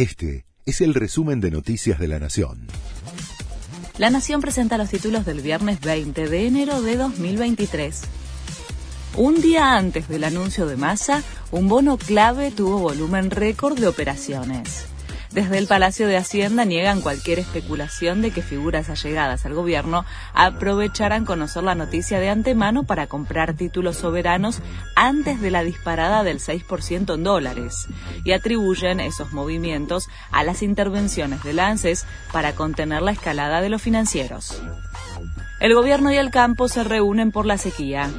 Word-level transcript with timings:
Este 0.00 0.46
es 0.64 0.80
el 0.80 0.94
resumen 0.94 1.42
de 1.42 1.50
Noticias 1.50 1.98
de 1.98 2.08
la 2.08 2.18
Nación. 2.18 2.68
La 3.98 4.08
Nación 4.08 4.40
presenta 4.40 4.78
los 4.78 4.88
títulos 4.88 5.26
del 5.26 5.42
viernes 5.42 5.82
20 5.82 6.26
de 6.26 6.46
enero 6.46 6.80
de 6.80 6.96
2023. 6.96 8.00
Un 9.18 9.42
día 9.42 9.76
antes 9.76 10.08
del 10.08 10.24
anuncio 10.24 10.64
de 10.64 10.78
masa, 10.78 11.22
un 11.50 11.68
bono 11.68 11.98
clave 11.98 12.50
tuvo 12.50 12.78
volumen 12.78 13.30
récord 13.30 13.78
de 13.78 13.88
operaciones. 13.88 14.86
Desde 15.32 15.58
el 15.58 15.68
Palacio 15.68 16.08
de 16.08 16.16
Hacienda 16.16 16.64
niegan 16.64 17.02
cualquier 17.02 17.38
especulación 17.38 18.20
de 18.20 18.32
que 18.32 18.42
figuras 18.42 18.90
allegadas 18.90 19.46
al 19.46 19.54
gobierno 19.54 20.04
aprovecharán 20.34 21.24
conocer 21.24 21.62
la 21.62 21.76
noticia 21.76 22.18
de 22.18 22.28
antemano 22.28 22.82
para 22.82 23.06
comprar 23.06 23.54
títulos 23.54 23.96
soberanos 23.96 24.60
antes 24.96 25.40
de 25.40 25.52
la 25.52 25.62
disparada 25.62 26.24
del 26.24 26.40
6% 26.40 27.14
en 27.14 27.22
dólares 27.22 27.86
y 28.24 28.32
atribuyen 28.32 28.98
esos 28.98 29.32
movimientos 29.32 30.08
a 30.32 30.42
las 30.42 30.62
intervenciones 30.62 31.44
de 31.44 31.60
ANSES 31.60 32.06
para 32.32 32.54
contener 32.54 33.02
la 33.02 33.12
escalada 33.12 33.60
de 33.60 33.68
los 33.68 33.82
financieros. 33.82 34.60
El 35.60 35.74
gobierno 35.74 36.10
y 36.10 36.16
el 36.16 36.30
campo 36.30 36.68
se 36.68 36.84
reúnen 36.84 37.32
por 37.32 37.44
la 37.44 37.58
sequía. 37.58 38.10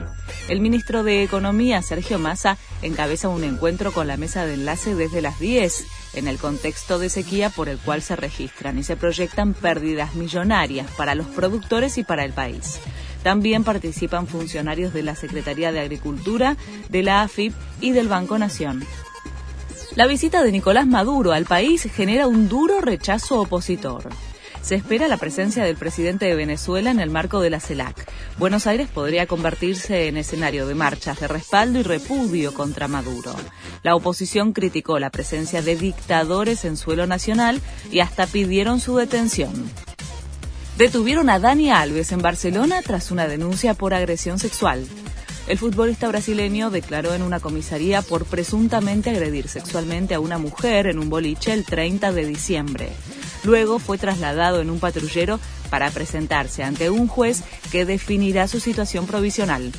El 0.47 0.61
ministro 0.61 1.03
de 1.03 1.23
Economía, 1.23 1.81
Sergio 1.81 2.19
Massa, 2.19 2.57
encabeza 2.83 3.29
un 3.29 3.43
encuentro 3.43 3.91
con 3.91 4.07
la 4.07 4.17
mesa 4.17 4.45
de 4.45 4.53
enlace 4.53 4.93
desde 4.93 5.21
las 5.21 5.39
10 5.39 5.85
en 6.13 6.27
el 6.27 6.37
contexto 6.37 6.99
de 6.99 7.09
sequía 7.09 7.49
por 7.49 7.67
el 7.69 7.79
cual 7.79 8.01
se 8.01 8.15
registran 8.15 8.77
y 8.77 8.83
se 8.83 8.95
proyectan 8.95 9.53
pérdidas 9.53 10.13
millonarias 10.15 10.89
para 10.91 11.15
los 11.15 11.27
productores 11.27 11.97
y 11.97 12.03
para 12.03 12.25
el 12.25 12.33
país. 12.33 12.79
También 13.23 13.63
participan 13.63 14.27
funcionarios 14.27 14.93
de 14.93 15.03
la 15.03 15.15
Secretaría 15.15 15.71
de 15.71 15.79
Agricultura, 15.79 16.57
de 16.89 17.03
la 17.03 17.21
AFIP 17.21 17.53
y 17.79 17.91
del 17.91 18.07
Banco 18.07 18.37
Nación. 18.37 18.85
La 19.95 20.07
visita 20.07 20.43
de 20.43 20.51
Nicolás 20.51 20.87
Maduro 20.87 21.31
al 21.31 21.45
país 21.45 21.83
genera 21.91 22.27
un 22.27 22.47
duro 22.47 22.81
rechazo 22.81 23.41
opositor 23.41 24.09
se 24.61 24.75
espera 24.75 25.07
la 25.07 25.17
presencia 25.17 25.63
del 25.63 25.75
presidente 25.75 26.25
de 26.25 26.35
Venezuela 26.35 26.91
en 26.91 26.99
el 26.99 27.09
marco 27.09 27.41
de 27.41 27.49
la 27.49 27.59
CELAC. 27.59 28.07
Buenos 28.37 28.67
Aires 28.67 28.87
podría 28.87 29.25
convertirse 29.27 30.07
en 30.07 30.17
escenario 30.17 30.67
de 30.67 30.75
marchas 30.75 31.19
de 31.19 31.27
respaldo 31.27 31.79
y 31.79 31.83
repudio 31.83 32.53
contra 32.53 32.87
Maduro. 32.87 33.35
La 33.83 33.95
oposición 33.95 34.53
criticó 34.53 34.99
la 34.99 35.09
presencia 35.09 35.61
de 35.61 35.75
dictadores 35.75 36.65
en 36.65 36.77
suelo 36.77 37.07
nacional 37.07 37.61
y 37.91 37.99
hasta 37.99 38.27
pidieron 38.27 38.79
su 38.79 38.95
detención. 38.97 39.51
Detuvieron 40.77 41.29
a 41.29 41.39
Dani 41.39 41.71
Alves 41.71 42.11
en 42.11 42.21
Barcelona 42.21 42.81
tras 42.81 43.11
una 43.11 43.27
denuncia 43.27 43.73
por 43.73 43.93
agresión 43.93 44.39
sexual. 44.39 44.85
El 45.47 45.57
futbolista 45.57 46.07
brasileño 46.07 46.69
declaró 46.69 47.13
en 47.13 47.23
una 47.23 47.39
comisaría 47.39 48.01
por 48.01 48.25
presuntamente 48.25 49.09
agredir 49.09 49.47
sexualmente 49.47 50.13
a 50.13 50.19
una 50.19 50.37
mujer 50.37 50.87
en 50.87 50.99
un 50.99 51.09
boliche 51.09 51.51
el 51.51 51.65
30 51.65 52.11
de 52.13 52.25
diciembre. 52.25 52.89
Luego 53.43 53.79
fue 53.79 53.97
trasladado 53.97 54.61
en 54.61 54.69
un 54.69 54.79
patrullero 54.79 55.39
para 55.69 55.89
presentarse 55.89 56.63
ante 56.63 56.89
un 56.89 57.07
juez 57.07 57.43
que 57.71 57.85
definirá 57.85 58.47
su 58.47 58.59
situación 58.59 59.07
provisional. 59.07 59.71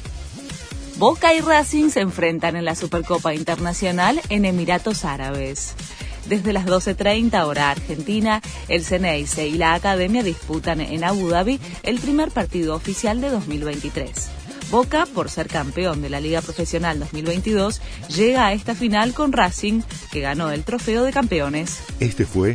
Boca 0.97 1.35
y 1.35 1.41
Racing 1.41 1.91
se 1.91 2.01
enfrentan 2.01 2.57
en 2.57 2.65
la 2.65 2.75
Supercopa 2.75 3.35
Internacional 3.35 4.21
en 4.29 4.45
Emiratos 4.45 5.05
Árabes. 5.05 5.75
Desde 6.27 6.53
las 6.53 6.67
12.30 6.67 7.45
hora 7.45 7.71
argentina, 7.71 8.41
el 8.69 8.85
Ceneice 8.85 9.49
y 9.49 9.59
la 9.59 9.75
Academia 9.75 10.23
disputan 10.23 10.81
en 10.81 11.03
Abu 11.03 11.29
Dhabi 11.29 11.59
el 11.83 11.99
primer 11.99 12.31
partido 12.31 12.77
oficial 12.77 13.21
de 13.21 13.31
2023. 13.31 14.31
Boca, 14.71 15.07
por 15.07 15.29
ser 15.29 15.49
campeón 15.49 16.01
de 16.01 16.09
la 16.09 16.21
Liga 16.21 16.41
Profesional 16.41 16.99
2022, 16.99 17.83
llega 18.09 18.47
a 18.47 18.53
esta 18.53 18.75
final 18.75 19.13
con 19.13 19.33
Racing, 19.33 19.83
que 20.11 20.21
ganó 20.21 20.51
el 20.51 20.65
trofeo 20.65 21.03
de 21.05 21.13
campeones. 21.13 21.81
Este 22.01 22.25
fue 22.25 22.55